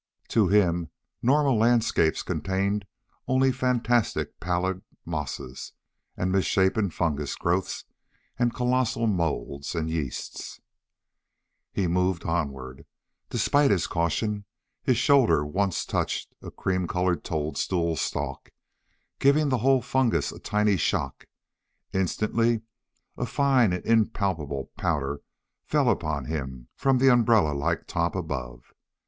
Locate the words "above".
28.15-28.73